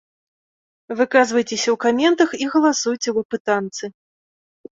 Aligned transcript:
Выказвайцеся 1.01 1.69
ў 1.73 1.75
каментах 1.85 2.29
і 2.43 2.49
галасуйце 2.55 3.03
ў 3.11 3.17
апытанцы. 3.27 3.85